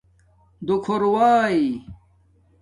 [0.65, 1.61] دُو کُھوئئ